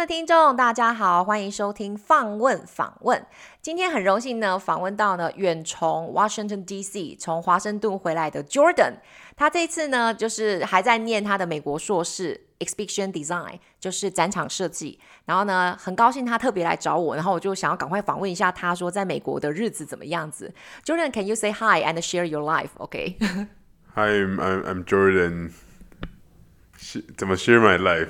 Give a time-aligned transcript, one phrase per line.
[0.00, 3.22] 的听众，大家好，欢迎收听放问访问。
[3.60, 7.18] 今天很荣幸呢，访问到呢远从 Washington D.C.
[7.20, 8.94] 从华盛顿回来的 Jordan。
[9.36, 14.98] 他这次呢，就是还在念他的美国硕士 Exhibition Design，就是展场设计。
[15.26, 20.54] 然后呢，很高兴他特别来找我，然后我就想要赶快访问一下他，说在美国的日子怎么样子。
[20.82, 25.50] Jordan，Can you say hi and share your life？OK？Hi，I'm、Jordan.
[27.16, 28.08] 怎么 share my life？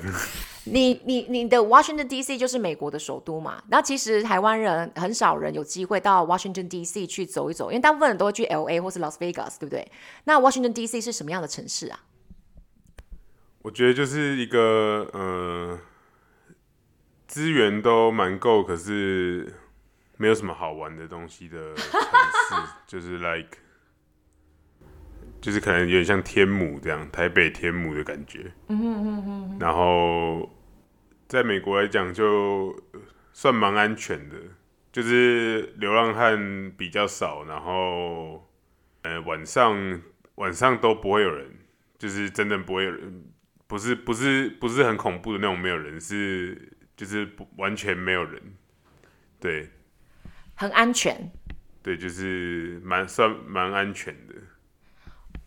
[0.63, 2.37] 你你你的 Washington D.C.
[2.37, 3.61] 就是美国的首都嘛？
[3.69, 7.07] 那其实台湾人很少人有机会到 Washington D.C.
[7.07, 8.79] 去走一走，因为大部分人都会去 L.A.
[8.79, 9.91] 或是 Las Vegas，对不对？
[10.25, 11.01] 那 Washington D.C.
[11.01, 11.99] 是什么样的城市啊？
[13.63, 15.79] 我觉得就是一个呃，
[17.27, 19.53] 资源都蛮够，可是
[20.17, 22.55] 没有什么好玩的东西的城市，
[22.87, 23.57] 就是 like。
[25.41, 28.51] 就是可能有点像天母这样，台北天母的感觉。
[28.67, 29.57] 嗯哼嗯哼。
[29.59, 30.49] 然后
[31.27, 32.73] 在美国来讲，就
[33.33, 34.35] 算蛮安全的，
[34.91, 38.47] 就是流浪汉比较少，然后
[39.01, 40.01] 呃晚上
[40.35, 41.47] 晚上都不会有人，
[41.97, 43.23] 就是真的不会有人，
[43.67, 48.41] 不是不是不是很恐怖的那种没有人，是就是不完全没有人，
[49.39, 49.69] 对。
[50.53, 51.31] 很安全。
[51.81, 54.35] 对，就是蛮算蛮安全的。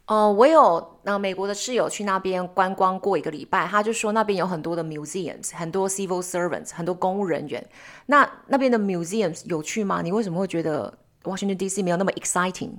[0.06, 7.66] 呃，我有呃美国的室友去那边观光过一个礼拜，他就说那边有很多的 museums，很多 civil servants，很多公务人员。
[8.06, 10.02] 那那边的 museums 有趣吗？
[10.02, 11.82] 你为什么会觉得 Washington D.C.
[11.82, 12.72] 没有那么 exciting？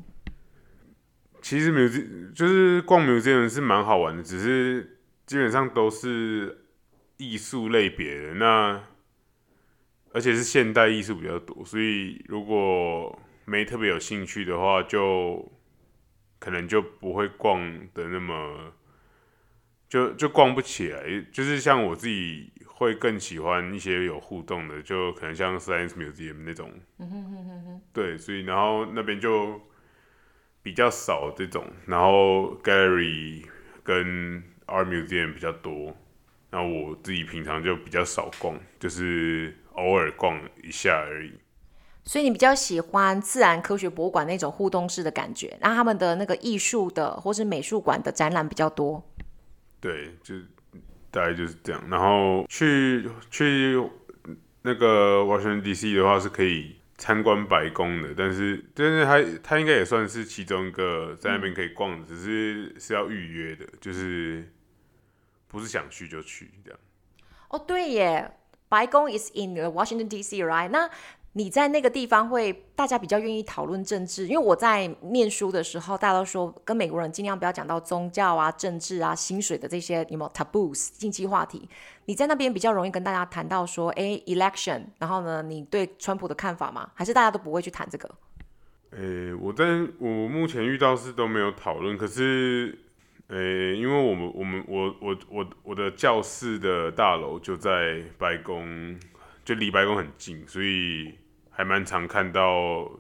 [1.42, 6.66] 其实 museum 就是逛 museum 是蛮好玩的，只是基本上都是
[7.18, 8.84] 艺术类别的，那
[10.14, 15.52] 而且是现代艺术比较多，所以如果没特别有兴趣的话，就。
[16.46, 17.60] 可能就不会逛
[17.96, 18.72] 的那么，
[19.90, 21.02] 就就逛不起来。
[21.32, 26.72] 就是像我自己会更喜欢一些有互动的，就可能像 Science Museum 那种。
[27.92, 29.60] 对，所以然后那边就
[30.62, 33.44] 比较少这种，然后 Gallery
[33.84, 35.98] 跟 Art Museum 比较多。
[36.52, 41.34] 然后我自己平常就比较少逛，就是偶尔逛一下而已。
[42.06, 49.04] 所以你比较喜欢自然科学博物馆那种互动式的感觉，那他们的那个艺术的或是美术馆的展览比较多。
[49.82, 50.36] 对，就
[51.10, 51.84] 大概就是这样。
[51.90, 53.82] 然后去去
[54.62, 55.96] 那个 Washington D.C.
[55.96, 64.48] 的话是可以参观白宫的，但是但是它它应该也算是其中一个在那边可以逛的，嗯、只是是要预约的，就是
[65.48, 66.80] 不是想去就去这样。
[67.50, 68.32] 哦，对耶，
[68.70, 70.70] 白宫 is in Washington D.C.，right？
[70.70, 70.90] 那
[71.38, 81.68] 你在那个地方会大家比较愿意讨论政治，因为我在念书的时候，大家都说跟美国人尽量不要讲到宗教啊、政治啊、薪水的这些有没有 taboos 禁忌话题。
[82.06, 86.90] 你在那边比较容易跟大家谈到说，哎，election，然后呢，你对川普的看法吗？
[86.94, 88.10] 还是大家都不会去谈这个？
[88.92, 89.66] 诶，我在
[90.00, 92.80] 我目前遇到是都没有讨论，可是，
[93.28, 98.98] 诶，因为我们我们我我我我的教室的大楼就在白宫，
[99.44, 101.14] 就离白宫很近，所以。
[101.58, 102.92] 还蛮常看到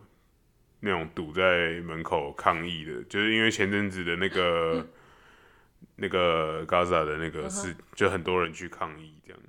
[0.80, 4.88] 那种堵在门口抗议的，就是因为前阵子的那个、嗯、
[5.98, 9.42] 那个 Gaza 的那个是，就很多人去抗议这样。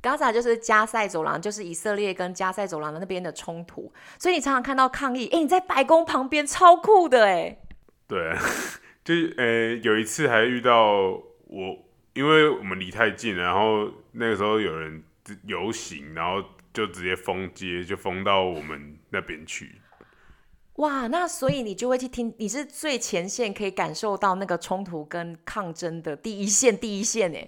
[0.00, 5.26] Gaza 就是加塞走廊，就是以色列跟加塞走廊的那边的冲突，所以你常常看到抗议。
[5.26, 7.58] 哎、欸，你在白宫旁边，超酷的哎。
[8.06, 8.38] 对啊，
[9.02, 15.02] 就呃、欸、有一次还遇到我，因为我们离太近，然后那个时候有人
[15.42, 16.48] 游行，然后。
[16.72, 19.80] 就直接封街，就封到我们那边去。
[20.76, 27.46] 哇，那所以你就会去听，你是最前线，可以感受到那个冲突跟抗争的第一线，第一线哎。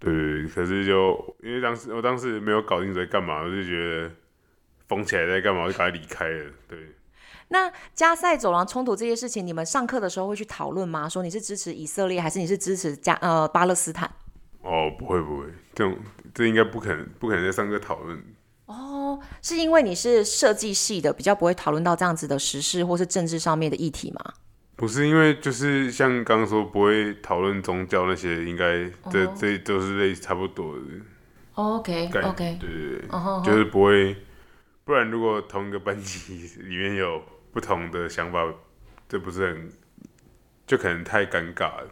[0.00, 0.12] 对，
[0.48, 4.10] 可是就因为当时我当时没有搞清楚在干嘛，我就觉得
[4.88, 6.50] 封起来在干嘛，我就赶快离开了。
[6.68, 6.78] 对。
[7.48, 11.08] 那加塞走廊冲突这些事情，你们上课的时候会去讨论吗？
[11.08, 14.10] 说你是支持以色列，还是你是支持加呃巴勒斯坦？
[14.62, 15.96] 哦，不会不会，这种
[16.34, 18.20] 这应该不可能，不可能在上课讨论。
[19.24, 24.34] 哦，是因为你是设计系的，比较不会讨论到这样子的时事或是政治上面的议题吗？
[24.76, 30.80] 不是，因为就是像刚刚说不会讨论宗教那些，应该这、哦、这都是类似差不多的。
[31.54, 34.16] OK OK，对对对，哦、就是不会，
[34.84, 37.22] 不然如果同一个班级里面有
[37.52, 38.52] 不同的想法，
[39.08, 39.72] 这不是很
[40.66, 41.88] 就可能太尴尬了。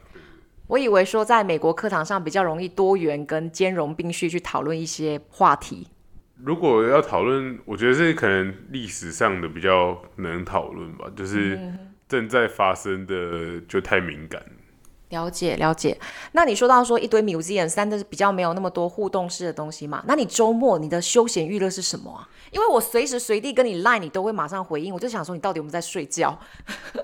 [0.67, 5.87] 我以为说在美国课堂上比较容易多元跟兼容并蓄去讨论一些话题。
[6.45, 11.59] 如果要讨论，我觉得是可能历史上的比较能讨论吧，就是
[12.09, 14.43] 正在发生的就太敏感。
[15.11, 15.99] 了解了解。
[16.33, 20.03] 那你说到说一堆 museum，但是比较没有那么多互动式的东西嘛？
[20.09, 22.29] 那你周末你的休闲娱乐是什么啊？
[22.51, 26.39] 因为我随时随地跟你 line，你都会马上回应，我就想说你到底有没有在睡觉？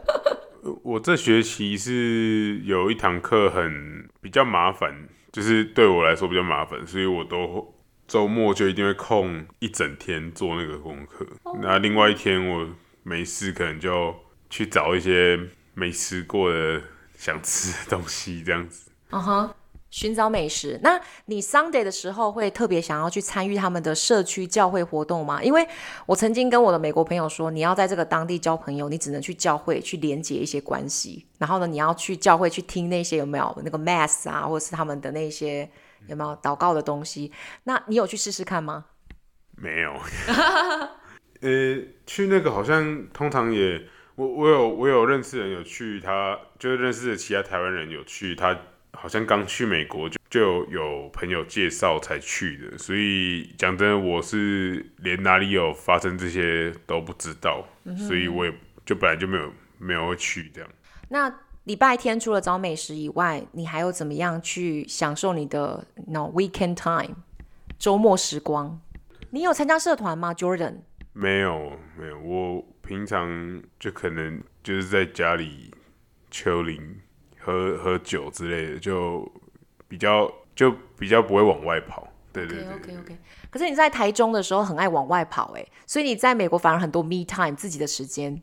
[0.82, 7.75] 我这学期是有一堂课很比较麻烦，就是对我来说比较麻烦，所以我都
[8.08, 11.25] 周末就一定会空一整天做那个功课。
[11.44, 11.56] Oh.
[11.60, 12.69] 那另外一天我
[13.05, 14.16] 没事，可能就
[14.50, 15.38] 去找一些
[15.75, 16.82] 没吃过的。
[17.19, 19.50] 想吃的东西这样子，嗯哼，
[19.90, 20.78] 寻找美食。
[20.84, 25.43] 那你 Sunday 的时候会特别想要去参与他们的社区教会活动吗？
[25.43, 25.66] 因为
[26.06, 31.26] 我曾经跟我的美国朋友说，你要在这个当地交朋友，你只能去教会去连接一些关系。
[31.38, 35.69] 然后呢，你要去教会去听那些有没有那个 Mass 啊，或者是他们的那些
[36.06, 37.32] 有没有祷告的东西。
[37.64, 38.86] 那你有去试试看吗？
[39.56, 39.92] 没有。
[41.42, 43.82] 呃，去那个好像通常也。
[44.16, 48.58] 我我有我有认识人有去他，他就是认识的其他台湾人有去，他
[48.92, 58.52] 好像刚去美国就就有朋友介绍才去的，所以讲真的，我是连哪里有发生这些都不知道，嗯、所以我也
[58.84, 60.68] 就本来就没有没有去这样。
[61.08, 61.32] 那
[61.69, 67.15] 礼拜天除了找美食以外，你还有怎么样去享受你的 no weekend time
[67.79, 68.81] 周末时光？
[69.29, 70.76] 你有参加社团吗，Jordan？
[71.12, 72.65] 没有没有我。
[72.81, 75.70] 平常就可能就是在家里
[76.32, 76.94] chilling
[77.38, 79.31] 喝喝酒之类的，就
[79.87, 82.09] 比较就比较不会往外跑。
[82.32, 83.19] 对对对，OK OK。
[83.50, 88.41] 可是你在台中的时候很爱往外跑哎，所以你在美国反而很多 me time 自己的时间。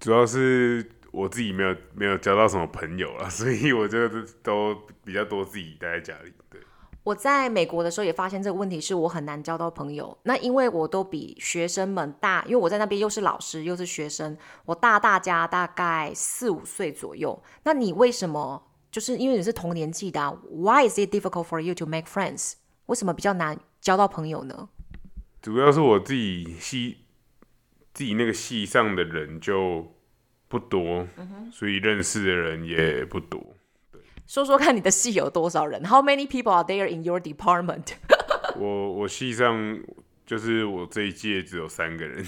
[0.00, 0.82] 主要是
[1.14, 4.08] 我自己没有没有交到什么朋友了， 所以我就
[4.42, 4.74] 都
[5.04, 6.32] 比较多自己待在家里。
[6.50, 6.60] 对。
[7.04, 10.16] 我在美国的时候也发现这个问题，是我很难交到朋友。
[10.22, 17.42] 那因为我都比学生们大，因为我在那边又是老师又是学生，我大大家大概四五岁左右。
[17.64, 22.54] 那你为什么就是因为你是同年纪的啊？Why is it difficult for you to make friends？
[22.86, 24.70] 为什么比较难交到朋友呢？
[25.42, 27.04] 主要是我自己系
[27.92, 29.94] 自己那个系上的人就
[30.48, 33.54] 不多，嗯，所以认识的人也不多。
[34.26, 37.92] 说说看你的系有多少人？How many people are there in your department？
[38.56, 39.78] 我我系上
[40.24, 42.24] 就是我这一届只有三个人，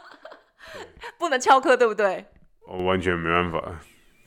[1.18, 2.24] 不能翘课，对不对？
[2.66, 3.80] 我完全没办法，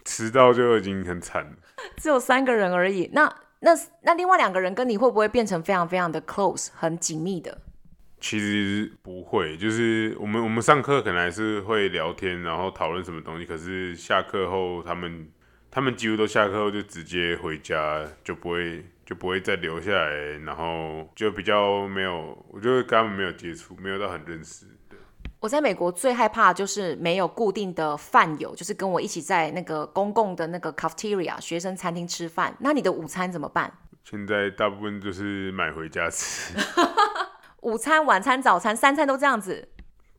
[0.06, 1.52] 迟到就已经很惨了。
[1.98, 3.72] 只有三个人而已，那那
[4.02, 7.62] 那另外两个人跟你会不会变成非常非常的 close，很紧密的？
[8.24, 15.30] 其实不会，就是我们我们上课可能还是会聊天，然后讨论什么东西，可是下课后他们。
[15.76, 20.12] 他们几乎都下课后就直接回家，就不会就不会再留下来，
[20.46, 24.68] 然后就比较没有，我就跟他们没有接触，没有到很认识。
[24.88, 25.00] 对。
[25.40, 32.56] 我在美国最害怕就是没有固定的饭友，就是跟我一起在那个公共的那个 cafeteria 学生餐厅吃饭。
[32.60, 33.74] 那你的午餐怎么办？
[34.04, 36.56] 现在大部分就是买回家吃。
[37.64, 39.70] 午餐、晚餐、早餐，三餐都这样子。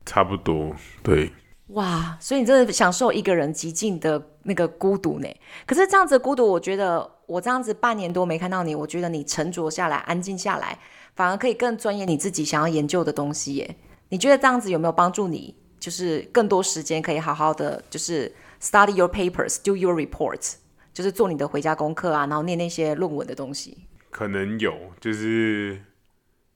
[0.05, 1.33] 差不多，对。
[1.69, 5.29] 哇，所以你真的享受一个人极尽的那个孤独呢？
[5.67, 10.79] 可是这样子的孤独，我觉得我这样子半年多没看到你，我觉得你沉着下来，安静下来，
[11.15, 13.77] 反而可以更钻研你自己想要研究的东西耶。
[14.11, 15.57] 你觉得这样子有没有帮助你？
[15.81, 20.55] 就是更多时间可以好好的，就是 study your papers，do your reports，
[20.93, 23.87] 就是做你的回家功课啊，然后念那些论文的东西。
[24.11, 25.81] 可能有，就是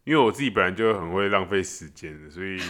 [0.08, 2.58] 因为我自己本来就很会浪费时间，所以。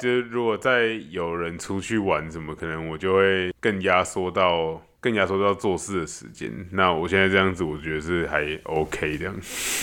[0.00, 6.50] 就如果再有人出去玩什么，可能我就会更压缩到更压缩到做事的时间。
[6.72, 9.32] 那我现在这样子，我觉得是还 OK 这样。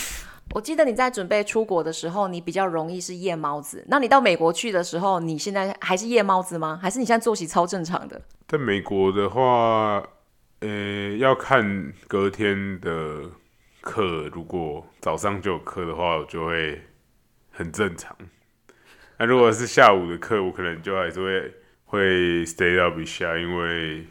[0.54, 3.82] 我记得你在准备出国的时候，你比较容易是夜猫子。
[3.88, 6.78] 那你到美国去的时候，你现在还是夜猫子吗？
[6.82, 8.20] 还是你现在作息超正常的？
[8.46, 10.02] 在美国的话，
[10.58, 13.22] 呃、欸，要看隔天的
[13.80, 14.28] 课。
[14.32, 16.80] 如果早上就有课的话，我就会
[17.50, 18.16] 很正常。
[19.18, 24.06] 那如果是下午的课，我可能就还是会会 stay up 一下，因为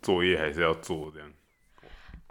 [0.00, 1.28] 作业还是要做这样。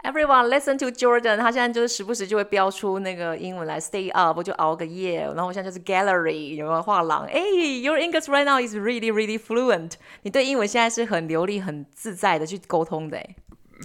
[0.02, 5.20] Everyone listen to Jordan，他现在就是时不时就会标出那个英文来 stay up，我就熬个夜。
[5.20, 7.24] 然后我现在就是 gallery，有没有画廊？
[7.24, 7.40] 哎
[7.80, 9.92] ，Your English right now is really really fluent。
[10.20, 13.18] 你对英文现在是很流利、很自在的去沟通的。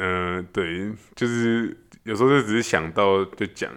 [0.02, 3.72] 嗯、呃，对，就是有时候就只是想到就讲。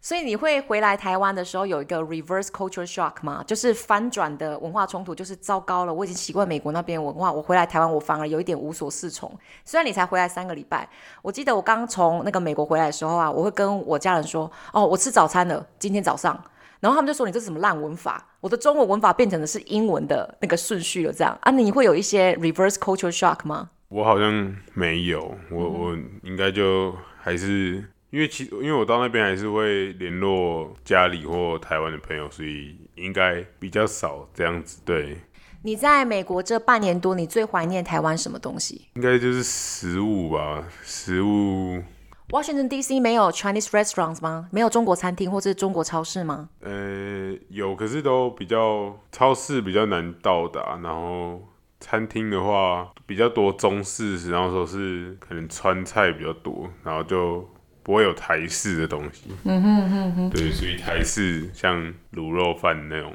[0.00, 3.42] 所以你会回来台湾的时候有一个 reverse culture shock 吗？
[3.46, 9.34] 就是翻转的文化冲突，就是糟糕了，我已经习惯美国那边文化，我回来台湾我反而有一点无所适从。
[9.64, 10.86] 虽然你才回来三个礼拜，
[11.22, 16.38] 我记得我刚从那个美国回来的时候啊，我会跟我家人说：“哦，我吃早餐了，今天早上。”
[16.80, 18.22] 然后他们就说：“你这是什么烂文法？
[18.40, 23.70] 我的中文文法变成的是英文的那个顺序了，这样啊？”你会有一些 reverse culture shock 吗？
[23.88, 25.96] 我好像没有，我、嗯、我
[26.28, 34.82] 应该就还是因为其因为我到那边还是会联络家里或台湾的朋友，所以应该比较少这样子。
[34.84, 35.16] 对，
[35.62, 38.88] 你在美国这半年多，你最怀念台湾什么东西？
[38.96, 41.82] 应该就是食物吧，食物。
[42.28, 43.00] Washington D.C.
[43.00, 44.48] 没有 Chinese restaurants 吗？
[44.50, 46.50] 没有中国餐厅或者中国超市吗？
[46.60, 51.40] 呃，有，可是都比较超市比较难到达，然后
[51.84, 57.46] 餐厅的话比较多中式，然后说是可能川菜比较多，然后就
[57.82, 59.24] 不会有台式的东西。
[59.44, 63.12] 嗯哼哼哼，对，所以台式像卤肉饭那种，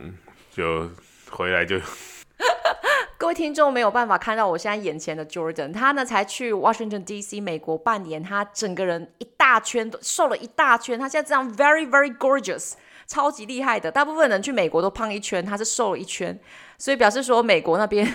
[0.52, 0.88] 就
[1.32, 1.80] 回来就。
[3.18, 7.42] 各位听众没有办法看到我现在眼前的 Jordan，他呢才去 Washington D.C.
[7.42, 12.74] 美国半年，他整个人一大圈都瘦了一大圈，他现在这样 very very gorgeous，
[13.08, 13.92] 超级厉害的。
[13.92, 16.40] 大部分人去美国都胖一圈，他是瘦了一圈，
[16.78, 18.08] 所以表示说美国那边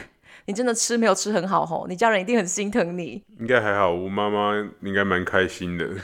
[0.47, 3.23] 你真的吃没有吃很好吼，你家人一定很心疼你。
[3.41, 5.89] 应该还好，我妈妈应该蛮开心的。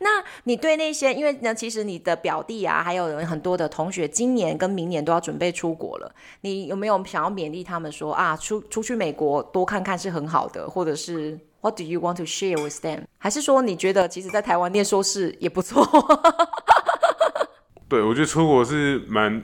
[0.00, 6.14] 那你对那些，因为呢，其实你的表弟啊，还有很多的同学，今年跟明年都要准备出国了。
[6.42, 13.02] 你有没有想要勉励他们说啊，出出去美国多看看是很好的，或者是 What do you want to share with them？
[13.18, 15.84] 还是说你觉得其实在台湾念硕士也不错？
[17.88, 19.42] 对，我觉得出国是蛮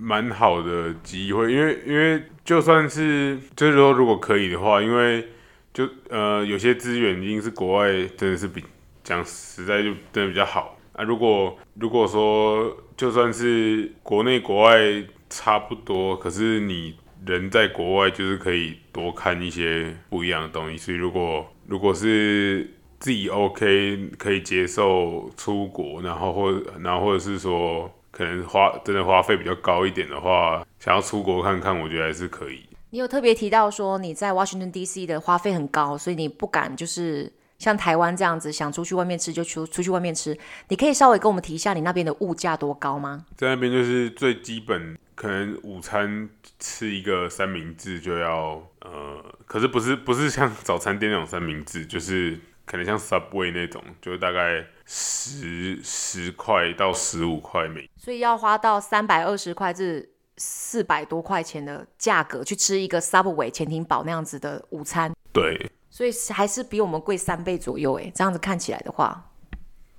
[0.00, 5.28] 蛮好的机会，因为因为就算是就是说如果可以的话，因为
[5.74, 8.64] 就呃有些资源已经是国外真的是比。
[9.02, 11.02] 讲实在就真的比较好啊！
[11.02, 16.94] 如果如果说就算是国内国外差不多，可是你
[17.26, 20.76] 人在国外就是可以多看一些不一样的东西。
[20.76, 27.90] 所以如果如果是自己 OK 可以接受出国，然后或然后或者是说
[28.20, 32.62] 可能花真的花费比较高一点的话，想要出国看看，我觉得还是可以。
[32.90, 37.32] 你有特别提到说你在 Washington DC 的花费很高，所以你不敢就是。
[37.58, 40.34] 像台湾这样子，想出去外面吃就出出去外面吃。
[40.68, 43.26] 你可以稍微跟我们提一下你那边的物价多高吗？
[43.36, 46.26] 在那边就是最基本，可能午餐
[46.58, 57.90] 吃一个三明治就要呃，可是不是不是像早餐店那种三明治，就是可能像 Subway 那种，就大概十十块到十五块美。
[57.96, 65.12] 所以要花到三百二十块至四百多块钱的价格去吃一个 Subway 潜艇堡那样子的午餐。
[65.32, 65.70] 对。
[65.92, 69.32] 所以还是比我们贵三倍左右诶，这样子看起来的话，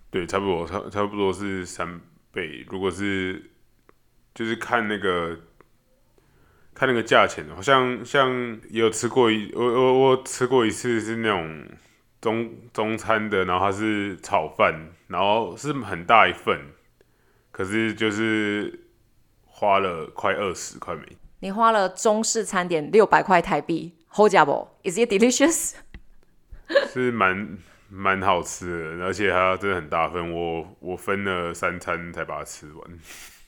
[0.10, 2.00] 对，差不多差差不多是三
[2.32, 2.66] 倍。
[2.70, 3.52] 如果是
[4.34, 5.38] 就是看那个
[6.74, 8.32] 看那个价钱，好像像
[8.70, 11.68] 也有吃过一我我我吃过一次是那种
[12.22, 16.58] 中中餐的，然后它是炒饭，然后是很大一份，
[17.52, 18.88] 可是就是
[19.46, 21.18] 花了快二十块美金。
[21.40, 23.96] 你花了中式餐点六百块台币。
[24.14, 25.76] 好吃不？Is it delicious？
[26.92, 27.58] 是蛮
[27.90, 33.00] 蛮好吃的，而且它真的很大份，我我分了三餐才把它吃完。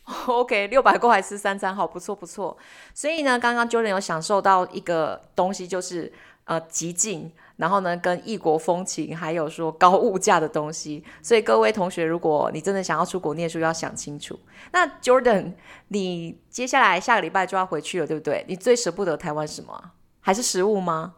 [0.27, 2.57] OK，六百块还吃三餐，好不错不错。
[2.93, 6.11] 所以呢，刚刚 Jordan 有享受到一个东西，就是
[6.45, 7.31] 呃极尽，
[7.63, 11.01] 然后呢跟异国风情，还有说高物价的东西。
[11.21, 14.37] 所以各位同学，如果你真的想要出国念书，要想清楚。
[14.73, 15.53] 那 Jordan，
[15.87, 18.43] 你接下来下个礼拜就要回去了，对不对？
[18.49, 19.91] 你最舍不得台湾什么？
[20.19, 21.13] 还是食物吗？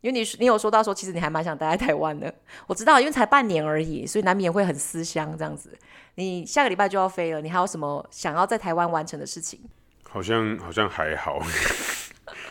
[0.00, 2.32] 因为你你有说到说，其实你还蛮想待在台湾的。
[2.68, 5.76] 我知道，因为才半年而已，所以难免会很思乡这样子。
[6.14, 9.58] 你下个礼拜就要飞了，你还有什么想要在台湾完成的事情？
[10.08, 11.40] 好像好像还好，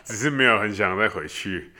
[0.03, 1.71] 只是没有很想再回去。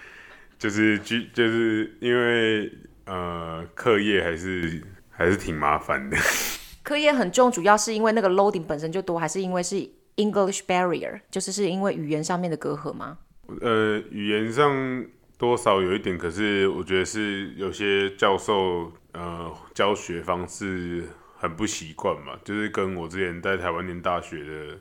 [0.58, 2.72] 就是就就是因为
[3.06, 6.18] 呃，课业还是还是挺麻烦的。
[6.84, 9.76] 课业很重，主要是因为那个 loading 本身就多，还是因为是
[10.16, 13.18] English barrier，就是是因为语言上面的隔阂吗？
[13.62, 15.06] 呃，语言上
[15.38, 21.04] 多少有一点，可是我觉得是有些教授呃教学方式
[21.38, 24.80] 很不习惯嘛，就是跟我之前在台湾念大学的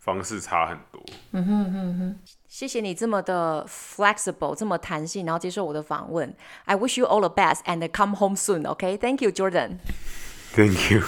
[0.00, 1.00] 方式差很多。
[1.32, 6.34] 嗯哼哼哼，谢谢你这么的 flexible，这么弹性，然后接受我的访问。
[6.64, 8.66] I wish you all the best and come home soon.
[8.66, 9.78] OK, thank you, Jordan.
[10.54, 11.02] Thank you.